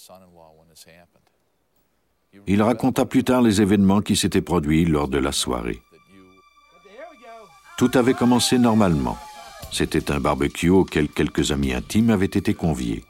Il 2.46 2.62
raconta 2.62 3.04
plus 3.04 3.24
tard 3.24 3.42
les 3.42 3.60
événements 3.60 4.00
qui 4.00 4.14
s'étaient 4.14 4.40
produits 4.40 4.84
lors 4.84 5.08
de 5.08 5.18
la 5.18 5.32
soirée. 5.32 5.82
Tout 7.76 7.90
avait 7.94 8.14
commencé 8.14 8.58
normalement. 8.58 9.18
C'était 9.72 10.12
un 10.12 10.20
barbecue 10.20 10.70
auquel 10.70 11.08
quelques 11.08 11.50
amis 11.50 11.74
intimes 11.74 12.10
avaient 12.10 12.26
été 12.26 12.54
conviés. 12.54 13.04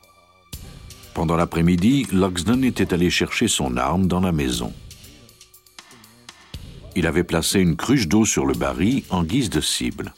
Pendant 1.17 1.37
l'après-midi, 1.37 2.07
Loxden 2.13 2.63
était 2.63 2.93
allé 2.93 3.09
chercher 3.09 3.49
son 3.49 3.79
arme 3.79 4.07
dans 4.07 4.21
la 4.21 4.33
maison. 4.33 4.75
Il 6.95 7.07
avait 7.07 7.25
placé 7.25 7.59
une 7.59 7.75
cruche 7.75 8.07
d'eau 8.07 8.27
sur 8.27 8.45
le 8.45 8.53
baril 8.53 9.03
en 9.09 9.25
guise 9.25 9.49
de 9.49 9.63
cible. 9.63 10.13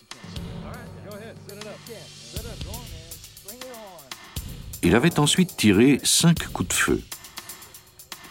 Il 4.83 4.97
avait 4.97 5.21
ensuite 5.21 5.57
tiré 5.57 6.01
cinq 6.03 6.49
coups 6.49 6.71
de 6.71 6.75
feu. 6.75 7.01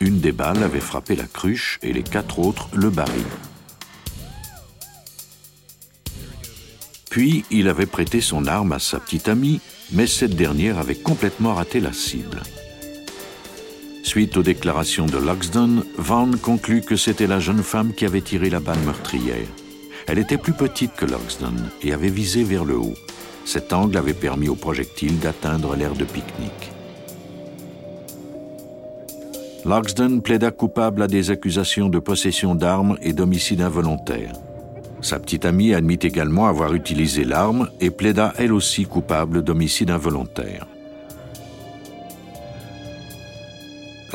Une 0.01 0.19
des 0.19 0.33
balles 0.33 0.61
avait 0.61 0.81
frappé 0.81 1.15
la 1.15 1.23
cruche 1.25 1.79
et 1.81 1.93
les 1.93 2.03
quatre 2.03 2.37
autres 2.37 2.67
le 2.73 2.89
baril. 2.89 3.23
Puis 7.09 7.45
il 7.49 7.69
avait 7.69 7.85
prêté 7.85 8.19
son 8.19 8.45
arme 8.45 8.73
à 8.73 8.79
sa 8.79 8.99
petite 8.99 9.29
amie, 9.29 9.61
mais 9.93 10.05
cette 10.05 10.35
dernière 10.35 10.79
avait 10.79 10.95
complètement 10.95 11.53
raté 11.53 11.79
la 11.79 11.93
cible. 11.93 12.41
Suite 14.07 14.37
aux 14.37 14.41
déclarations 14.41 15.05
de 15.05 15.17
Luxden, 15.17 15.83
Van 15.97 16.31
conclut 16.41 16.79
que 16.79 16.95
c'était 16.95 17.27
la 17.27 17.41
jeune 17.41 17.61
femme 17.61 17.93
qui 17.93 18.05
avait 18.05 18.21
tiré 18.21 18.49
la 18.49 18.61
balle 18.61 18.79
meurtrière. 18.85 19.49
Elle 20.07 20.17
était 20.17 20.37
plus 20.37 20.53
petite 20.53 20.95
que 20.95 21.03
Luxden 21.03 21.69
et 21.83 21.91
avait 21.91 22.07
visé 22.07 22.45
vers 22.45 22.63
le 22.63 22.77
haut. 22.77 22.93
Cet 23.43 23.73
angle 23.73 23.97
avait 23.97 24.13
permis 24.13 24.47
au 24.47 24.55
projectile 24.55 25.19
d'atteindre 25.19 25.75
l'aire 25.75 25.93
de 25.93 26.05
pique-nique. 26.05 26.71
Luxden 29.65 30.21
plaida 30.21 30.51
coupable 30.51 31.01
à 31.01 31.07
des 31.07 31.29
accusations 31.29 31.89
de 31.89 31.99
possession 31.99 32.55
d'armes 32.55 32.97
et 33.01 33.11
d'homicide 33.11 33.59
involontaire. 33.59 34.31
Sa 35.01 35.19
petite 35.19 35.43
amie 35.43 35.73
admit 35.73 35.99
également 36.01 36.47
avoir 36.47 36.73
utilisé 36.73 37.25
l'arme 37.25 37.69
et 37.81 37.89
plaida 37.89 38.33
elle 38.37 38.53
aussi 38.53 38.85
coupable 38.85 39.43
d'homicide 39.43 39.91
involontaire. 39.91 40.65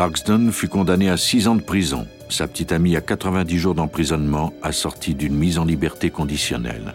Larkston 0.02 0.50
fut 0.50 0.66
condamné 0.66 1.08
à 1.08 1.16
six 1.16 1.46
ans 1.46 1.54
de 1.54 1.62
prison, 1.62 2.08
sa 2.28 2.48
petite 2.48 2.72
amie 2.72 2.96
à 2.96 3.00
90 3.00 3.56
jours 3.56 3.76
d'emprisonnement, 3.76 4.52
assortie 4.60 5.14
d'une 5.14 5.36
mise 5.36 5.60
en 5.60 5.64
liberté 5.64 6.10
conditionnelle. 6.10 6.92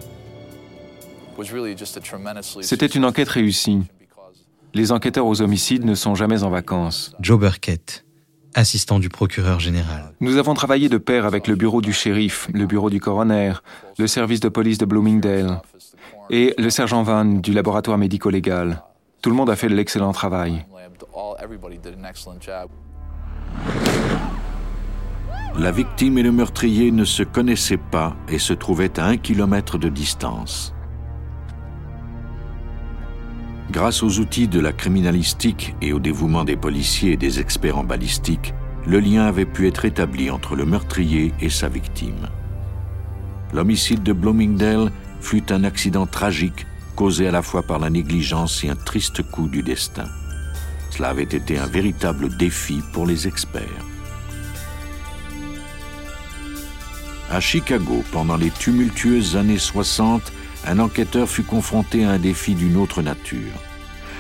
C'était 2.60 2.86
une 2.86 3.06
enquête 3.06 3.30
réussie. 3.30 3.80
Les 4.74 4.92
enquêteurs 4.92 5.26
aux 5.26 5.42
homicides 5.42 5.86
ne 5.86 5.96
sont 5.96 6.16
jamais 6.16 6.44
en 6.44 6.50
vacances. 6.50 7.14
Joe 7.22 7.40
Burkett, 7.40 8.04
assistant 8.54 9.00
du 9.00 9.08
procureur 9.08 9.62
général. 9.62 10.14
Nous 10.20 10.36
avons 10.36 10.54
travaillé 10.54 10.90
de 10.90 10.98
pair 10.98 11.26
avec 11.26 11.48
le 11.48 11.56
bureau 11.56 11.80
du 11.80 11.94
shérif, 11.94 12.50
le 12.54 12.66
bureau 12.66 12.90
du 12.90 13.00
coroner, 13.00 13.54
le 13.98 14.08
service 14.08 14.42
de 14.42 14.50
police 14.50 14.80
de 14.80 14.86
Bloomingdale 14.86 15.62
et 16.30 16.54
le 16.58 16.70
sergent 16.70 17.04
Van 17.04 17.24
du 17.24 17.54
laboratoire 17.54 17.98
médico-légal. 17.98 18.84
Tout 19.22 19.30
le 19.30 19.36
monde 19.38 19.50
a 19.50 19.56
fait 19.56 19.70
de 19.70 19.76
l'excellent 19.76 20.12
travail. 20.12 20.66
La 25.58 25.72
victime 25.72 26.20
et 26.20 26.24
le 26.24 26.32
meurtrier 26.32 26.92
ne 26.92 27.04
se 27.04 27.24
connaissaient 27.24 27.78
pas 27.78 28.16
et 28.30 28.38
se 28.38 28.54
trouvaient 28.54 29.00
à 29.00 29.08
un 29.08 29.18
kilomètre 29.18 29.80
de 29.80 29.90
distance. 29.90 30.74
Grâce 33.72 34.04
aux 34.04 34.20
outils 34.20 34.48
de 34.48 34.60
la 34.60 34.72
criminalistique 34.72 35.76
et 35.82 35.94
au 35.94 36.00
dévouement 36.00 36.44
des 36.44 36.56
policiers 36.56 37.14
et 37.14 37.18
des 37.18 37.40
experts 37.40 37.78
en 37.78 37.84
balistique, 37.84 38.54
le 38.86 39.00
lien 39.00 39.26
avait 39.26 39.46
pu 39.46 39.68
être 39.68 39.84
établi 39.86 40.30
entre 40.30 40.56
le 40.56 40.66
meurtrier 40.66 41.34
et 41.42 41.50
sa 41.50 41.68
victime. 41.68 42.30
L'homicide 43.52 44.04
de 44.04 44.14
Bloomingdale 44.14 44.92
fut 45.20 45.52
un 45.52 45.64
accident 45.64 46.06
tragique 46.06 46.68
causé 46.96 47.28
à 47.28 47.32
la 47.32 47.42
fois 47.42 47.64
par 47.64 47.80
la 47.80 47.90
négligence 47.90 48.64
et 48.64 48.70
un 48.70 48.76
triste 48.76 49.24
coup 49.24 49.48
du 49.48 49.64
destin. 49.64 50.06
Cela 50.92 51.10
avait 51.10 51.24
été 51.24 51.58
un 51.58 51.68
véritable 51.68 52.36
défi 52.38 52.82
pour 52.94 53.06
les 53.06 53.28
experts. 53.28 53.86
À 57.30 57.42
Chicago, 57.42 58.04
pendant 58.12 58.38
les 58.38 58.52
tumultueuses 58.52 59.36
années 59.36 59.58
60, 59.58 60.32
un 60.66 60.80
enquêteur 60.80 61.28
fut 61.28 61.44
confronté 61.44 62.06
à 62.06 62.12
un 62.12 62.20
défi 62.20 62.56
d'une 62.56 62.78
autre 62.78 63.02
nature. 63.02 63.52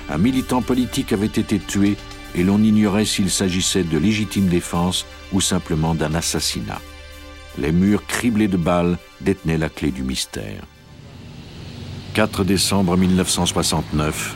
Un 0.10 0.18
militant 0.18 0.62
politique 0.62 1.14
avait 1.14 1.26
été 1.26 1.58
tué 1.58 1.96
et 2.36 2.44
l'on 2.44 2.62
ignorait 2.62 3.06
s'il 3.06 3.30
s'agissait 3.30 3.84
de 3.84 3.98
légitime 3.98 4.48
défense 4.48 5.06
ou 5.32 5.40
simplement 5.40 5.96
d'un 5.96 6.16
assassinat. 6.16 6.82
Les 7.58 7.72
murs 7.72 8.06
criblés 8.06 8.48
de 8.50 8.58
balles 8.58 8.98
détenaient 9.22 9.58
la 9.58 9.70
clé 9.70 9.92
du 9.92 10.04
mystère. 10.04 10.64
4 12.14 12.44
décembre 12.44 12.98
1969, 12.98 14.36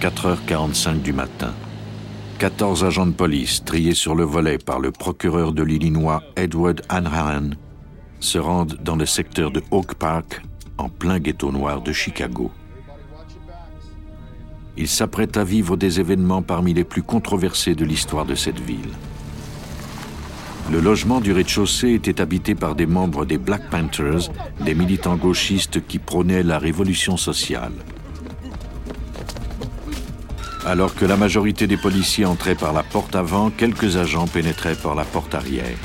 4h45 0.00 1.02
du 1.02 1.12
matin. 1.12 1.54
14 2.38 2.84
agents 2.84 3.06
de 3.06 3.12
police, 3.12 3.64
triés 3.64 3.94
sur 3.94 4.14
le 4.14 4.24
volet 4.24 4.58
par 4.58 4.80
le 4.80 4.92
procureur 4.92 5.52
de 5.52 5.62
l'Illinois 5.62 6.22
Edward 6.36 6.82
Hanrahan, 6.88 7.50
se 8.20 8.38
rendent 8.38 8.78
dans 8.82 8.96
le 8.96 9.06
secteur 9.06 9.50
de 9.50 9.62
Oak 9.70 9.94
Park, 9.94 10.42
en 10.76 10.88
plein 10.88 11.18
ghetto 11.18 11.50
noir 11.52 11.82
de 11.82 11.92
Chicago. 11.92 12.50
Ils 14.76 14.88
s'apprêtent 14.88 15.36
à 15.36 15.44
vivre 15.44 15.76
des 15.76 15.98
événements 15.98 16.42
parmi 16.42 16.72
les 16.72 16.84
plus 16.84 17.02
controversés 17.02 17.74
de 17.74 17.84
l'histoire 17.84 18.24
de 18.24 18.34
cette 18.34 18.60
ville. 18.60 18.92
Le 20.70 20.80
logement 20.80 21.20
du 21.20 21.32
rez-de-chaussée 21.32 21.94
était 21.94 22.20
habité 22.20 22.54
par 22.54 22.74
des 22.74 22.86
membres 22.86 23.24
des 23.24 23.38
Black 23.38 23.70
Panthers, 23.70 24.30
des 24.60 24.74
militants 24.74 25.16
gauchistes 25.16 25.84
qui 25.86 25.98
prônaient 25.98 26.42
la 26.42 26.58
révolution 26.58 27.16
sociale. 27.16 27.72
Alors 30.66 30.94
que 30.94 31.06
la 31.06 31.16
majorité 31.16 31.66
des 31.66 31.78
policiers 31.78 32.26
entraient 32.26 32.54
par 32.54 32.74
la 32.74 32.82
porte 32.82 33.16
avant, 33.16 33.48
quelques 33.48 33.96
agents 33.96 34.26
pénétraient 34.26 34.76
par 34.76 34.94
la 34.94 35.04
porte 35.04 35.34
arrière. 35.34 35.78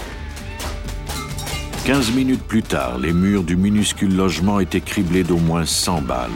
Quinze 1.86 2.16
minutes 2.16 2.44
plus 2.44 2.64
tard, 2.64 2.98
les 2.98 3.12
murs 3.12 3.44
du 3.44 3.58
minuscule 3.58 4.16
logement 4.16 4.62
étaient 4.62 4.80
criblés 4.80 5.26
d'au 5.26 5.36
moins 5.36 5.66
100 5.66 6.04
balles. 6.04 6.32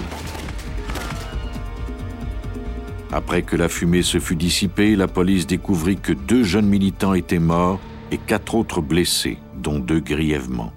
Après 3.14 3.44
que 3.44 3.56
la 3.56 3.70
fumée 3.70 4.02
se 4.02 4.20
fut 4.20 4.36
dissipée, 4.36 4.98
la 4.98 5.08
police 5.08 5.48
découvrit 5.48 5.96
que 5.96 6.12
deux 6.12 6.44
jeunes 6.44 6.68
militants 6.68 7.14
étaient 7.14 7.40
morts 7.40 7.80
et 8.12 8.18
quatre 8.18 8.56
autres 8.56 8.82
blessés, 8.82 9.38
dont 9.56 9.80
deux 9.80 10.02
grièvement. 10.02 10.74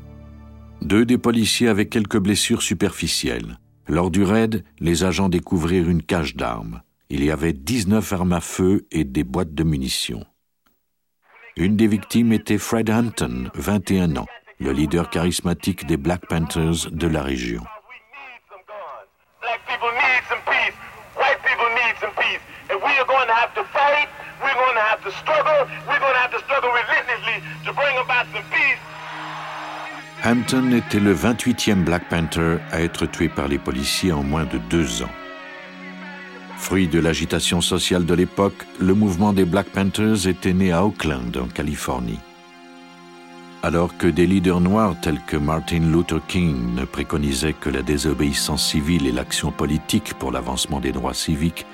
Deux 0.83 1.04
des 1.04 1.18
policiers 1.18 1.66
avaient 1.66 1.88
quelques 1.88 2.20
blessures 2.20 2.62
superficielles. 2.62 3.59
Lors 3.88 4.12
du 4.12 4.22
raid, 4.22 4.62
les 4.78 5.02
agents 5.02 5.28
découvrirent 5.28 5.90
une 5.90 6.04
cage 6.04 6.37
d'armes. 6.37 6.83
Il 7.09 7.24
y 7.24 7.33
avait 7.33 7.52
19 7.52 8.12
armes 8.12 8.35
à 8.35 8.40
feu 8.40 8.87
et 8.92 9.02
des 9.02 9.24
boîtes 9.24 9.52
de 9.52 9.64
munitions. 9.64 10.24
Une 11.56 11.76
des 11.76 11.88
victimes 11.88 12.33
était 12.33 12.56
Fred 12.56 12.88
Hampton, 12.88 13.50
21 13.54 14.16
ans, 14.16 14.26
le 14.60 14.72
leader 14.72 15.08
charismatique 15.08 15.86
des 15.86 15.96
Black 15.96 16.26
Panthers 16.26 16.90
de 16.90 17.06
la 17.06 17.22
région. 17.22 17.62
Hampton 30.22 30.72
était 30.72 31.00
le 31.00 31.14
28e 31.14 31.82
Black 31.82 32.08
Panther 32.10 32.58
à 32.70 32.82
être 32.82 33.06
tué 33.06 33.30
par 33.30 33.48
les 33.48 33.58
policiers 33.58 34.12
en 34.12 34.22
moins 34.22 34.44
de 34.44 34.58
deux 34.58 35.02
ans. 35.02 35.10
Fruit 36.58 36.88
de 36.88 37.00
l'agitation 37.00 37.62
sociale 37.62 38.04
de 38.04 38.12
l'époque, 38.12 38.66
le 38.78 38.92
mouvement 38.92 39.32
des 39.32 39.46
Black 39.46 39.68
Panthers 39.68 40.28
était 40.28 40.52
né 40.52 40.72
à 40.72 40.84
Oakland, 40.84 41.34
en 41.38 41.48
Californie. 41.48 42.20
Alors 43.62 43.94
que 43.98 44.06
des 44.06 44.26
leaders 44.26 44.60
noirs 44.60 44.96
tels 45.02 45.20
que 45.26 45.36
Martin 45.36 45.80
Luther 45.80 46.20
King 46.26 46.74
ne 46.74 46.86
préconisaient 46.86 47.52
que 47.52 47.68
la 47.68 47.82
désobéissance 47.82 48.66
civile 48.66 49.06
et 49.06 49.12
l'action 49.12 49.52
politique 49.52 50.14
pour 50.14 50.32
l'avancement 50.32 50.80
des 50.80 50.92
droits 50.92 51.12
civiques, 51.12 51.66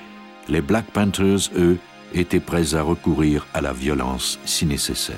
les 0.49 0.61
Black 0.61 0.87
Panthers, 0.87 1.49
eux, 1.57 1.79
étaient 2.13 2.41
prêts 2.41 2.75
à 2.75 2.83
recourir 2.83 3.47
à 3.55 3.61
la 3.61 3.73
violence 3.73 4.41
si 4.45 4.67
nécessaire. 4.67 5.17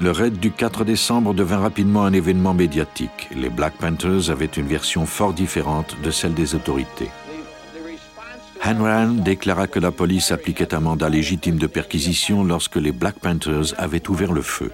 Le 0.00 0.10
raid 0.10 0.40
du 0.40 0.50
4 0.50 0.84
décembre 0.84 1.34
devint 1.34 1.60
rapidement 1.60 2.04
un 2.04 2.12
événement 2.12 2.54
médiatique. 2.54 3.28
Les 3.36 3.50
Black 3.50 3.74
Panthers 3.74 4.30
avaient 4.30 4.46
une 4.46 4.66
version 4.66 5.06
fort 5.06 5.34
différente 5.34 5.96
de 6.02 6.10
celle 6.10 6.34
des 6.34 6.56
autorités. 6.56 7.10
Hanran 8.64 9.14
déclara 9.24 9.66
que 9.66 9.80
la 9.80 9.90
police 9.90 10.30
appliquait 10.30 10.72
un 10.72 10.80
mandat 10.80 11.08
légitime 11.08 11.56
de 11.56 11.66
perquisition 11.66 12.44
lorsque 12.44 12.76
les 12.76 12.92
Black 12.92 13.18
Panthers 13.18 13.74
avaient 13.76 14.08
ouvert 14.08 14.32
le 14.32 14.42
feu. 14.42 14.70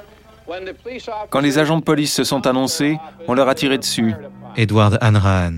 Quand 1.31 1.41
les 1.41 1.59
agents 1.59 1.79
de 1.79 1.85
police 1.85 2.13
se 2.13 2.25
sont 2.25 2.47
annoncés, 2.47 2.99
on 3.27 3.35
leur 3.35 3.49
a 3.49 3.55
tiré 3.55 3.79
dessus. 3.79 4.15
Edward 4.57 4.99
Hanrahan, 5.01 5.55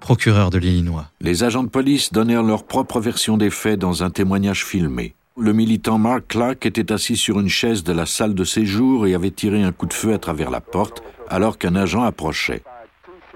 procureur 0.00 0.50
de 0.50 0.58
l'Illinois. 0.58 1.06
Les 1.20 1.44
agents 1.44 1.62
de 1.62 1.68
police 1.68 2.12
donnèrent 2.12 2.42
leur 2.42 2.64
propre 2.64 2.98
version 2.98 3.36
des 3.36 3.50
faits 3.50 3.78
dans 3.78 4.02
un 4.02 4.10
témoignage 4.10 4.64
filmé. 4.64 5.14
Le 5.38 5.52
militant 5.52 5.98
Mark 5.98 6.24
Clark 6.28 6.64
était 6.66 6.92
assis 6.92 7.16
sur 7.16 7.40
une 7.40 7.48
chaise 7.48 7.84
de 7.84 7.92
la 7.92 8.06
salle 8.06 8.34
de 8.34 8.44
séjour 8.44 9.06
et 9.06 9.14
avait 9.14 9.30
tiré 9.30 9.62
un 9.62 9.72
coup 9.72 9.86
de 9.86 9.94
feu 9.94 10.12
à 10.14 10.18
travers 10.18 10.50
la 10.50 10.60
porte 10.60 11.02
alors 11.28 11.58
qu'un 11.58 11.76
agent 11.76 12.02
approchait. 12.02 12.62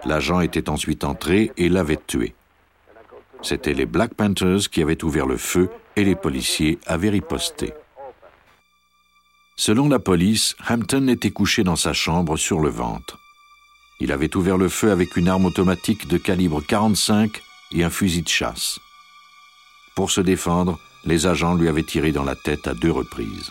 L'agent 0.04 0.40
était 0.40 0.68
ensuite 0.68 1.04
entré 1.04 1.52
et 1.56 1.68
l'avait 1.68 2.00
tué. 2.06 2.34
C'étaient 3.44 3.74
les 3.74 3.84
Black 3.84 4.14
Panthers 4.14 4.70
qui 4.70 4.80
avaient 4.80 5.04
ouvert 5.04 5.26
le 5.26 5.36
feu 5.36 5.68
et 5.96 6.04
les 6.04 6.14
policiers 6.14 6.78
avaient 6.86 7.10
riposté. 7.10 7.74
Selon 9.54 9.88
la 9.88 9.98
police, 9.98 10.56
Hampton 10.66 11.08
était 11.08 11.30
couché 11.30 11.62
dans 11.62 11.76
sa 11.76 11.92
chambre 11.92 12.38
sur 12.38 12.58
le 12.60 12.70
ventre. 12.70 13.18
Il 14.00 14.12
avait 14.12 14.34
ouvert 14.34 14.56
le 14.56 14.70
feu 14.70 14.90
avec 14.90 15.16
une 15.16 15.28
arme 15.28 15.44
automatique 15.44 16.08
de 16.08 16.16
calibre 16.16 16.62
45 16.66 17.30
et 17.72 17.84
un 17.84 17.90
fusil 17.90 18.22
de 18.22 18.28
chasse. 18.28 18.80
Pour 19.94 20.10
se 20.10 20.22
défendre, 20.22 20.80
les 21.04 21.26
agents 21.26 21.54
lui 21.54 21.68
avaient 21.68 21.82
tiré 21.82 22.12
dans 22.12 22.24
la 22.24 22.34
tête 22.34 22.66
à 22.66 22.72
deux 22.72 22.90
reprises. 22.90 23.50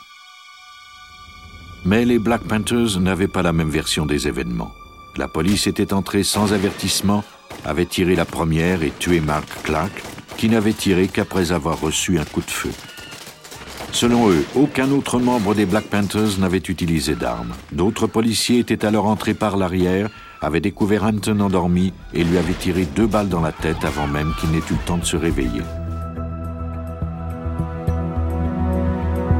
Mais 1.85 2.03
les 2.03 2.17
Black 2.17 2.41
Panthers 2.43 2.99
n'avaient 2.99 3.27
pas 3.27 3.43
la 3.43 3.53
même 3.53 3.69
version 3.69 4.07
des 4.07 4.27
événements. 4.27 4.73
La 5.17 5.27
police 5.27 5.67
était 5.67 5.93
entrée 5.93 6.23
sans 6.23 6.51
avertissement, 6.51 7.23
avait 7.65 7.85
tiré 7.85 8.15
la 8.15 8.25
première 8.25 8.83
et 8.83 8.91
tué 8.97 9.19
Mark 9.19 9.47
Clark, 9.63 9.91
qui 10.37 10.49
n'avait 10.49 10.73
tiré 10.73 11.07
qu'après 11.07 11.51
avoir 11.51 11.79
reçu 11.79 12.19
un 12.19 12.25
coup 12.25 12.41
de 12.41 12.51
feu. 12.51 12.71
Selon 13.91 14.29
eux, 14.29 14.43
aucun 14.55 14.89
autre 14.91 15.19
membre 15.19 15.53
des 15.53 15.67
Black 15.67 15.85
Panthers 15.85 16.39
n'avait 16.39 16.57
utilisé 16.57 17.13
d'armes. 17.13 17.53
D'autres 17.71 18.07
policiers 18.07 18.59
étaient 18.59 18.85
alors 18.85 19.05
entrés 19.05 19.35
par 19.35 19.55
l'arrière 19.55 20.09
avait 20.41 20.59
découvert 20.59 21.03
Hampton 21.03 21.39
endormi 21.39 21.93
et 22.13 22.23
lui 22.23 22.37
avait 22.37 22.53
tiré 22.53 22.85
deux 22.85 23.07
balles 23.07 23.29
dans 23.29 23.39
la 23.39 23.51
tête 23.51 23.85
avant 23.85 24.07
même 24.07 24.33
qu'il 24.39 24.49
n'ait 24.49 24.57
eu 24.57 24.73
le 24.73 24.85
temps 24.85 24.97
de 24.97 25.05
se 25.05 25.15
réveiller. 25.15 25.61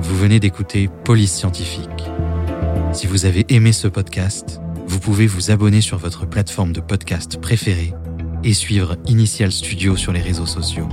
Vous 0.02 0.16
venez 0.16 0.40
d'écouter 0.40 0.90
Police 1.04 1.34
Scientifique. 1.34 1.90
Si 2.94 3.08
vous 3.08 3.26
avez 3.26 3.46
aimé 3.50 3.72
ce 3.72 3.88
podcast, 3.88 4.62
vous 4.88 5.00
pouvez 5.00 5.28
vous 5.28 5.52
abonner 5.52 5.82
sur 5.82 5.98
votre 5.98 6.26
plateforme 6.26 6.72
de 6.72 6.80
podcast 6.80 7.42
préférée 7.42 7.94
et 8.44 8.54
suivre 8.54 8.98
Initial 9.08 9.52
Studio 9.52 9.96
sur 9.96 10.14
les 10.14 10.22
réseaux 10.22 10.46
sociaux. 10.46 10.90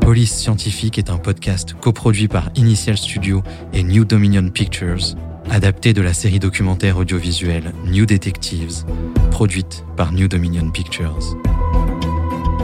Police 0.00 0.34
Scientifique 0.34 0.98
est 0.98 1.10
un 1.10 1.18
podcast 1.18 1.74
coproduit 1.74 2.28
par 2.28 2.50
Initial 2.54 2.96
Studio 2.96 3.42
et 3.72 3.82
New 3.82 4.04
Dominion 4.04 4.48
Pictures 4.50 5.16
adapté 5.50 5.92
de 5.92 6.02
la 6.02 6.12
série 6.12 6.38
documentaire 6.38 6.96
audiovisuelle 6.96 7.72
New 7.84 8.06
Detectives, 8.06 8.84
produite 9.30 9.84
par 9.96 10.12
New 10.12 10.28
Dominion 10.28 10.70
Pictures. 10.70 11.36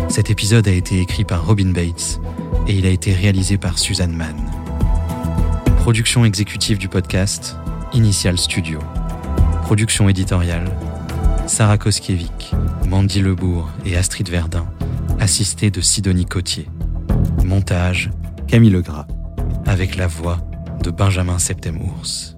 Cet 0.09 0.31
épisode 0.31 0.69
a 0.69 0.73
été 0.73 1.01
écrit 1.01 1.25
par 1.25 1.47
Robin 1.47 1.73
Bates 1.73 2.21
et 2.67 2.75
il 2.75 2.87
a 2.87 2.91
été 2.91 3.13
réalisé 3.13 3.57
par 3.57 3.79
Suzanne 3.79 4.15
Mann. 4.15 4.37
Production 5.79 6.25
exécutive 6.25 6.79
du 6.79 6.89
podcast, 6.89 7.57
Initial 7.93 8.39
Studio. 8.39 8.79
Production 9.63 10.09
éditoriale, 10.09 10.71
Sarah 11.47 11.77
Koskiewicz, 11.79 12.53
Mandy 12.89 13.21
Lebourg 13.21 13.69
et 13.85 13.97
Astrid 13.97 14.29
Verdun, 14.29 14.67
assistée 15.21 15.71
de 15.71 15.81
Sidonie 15.81 16.25
Cotier. 16.25 16.69
Montage, 17.45 18.11
Camille 18.47 18.71
Legras, 18.71 19.07
avec 19.67 19.97
la 19.97 20.07
voix 20.07 20.39
de 20.83 20.91
Benjamin 20.91 21.39
Septemours. 21.39 22.37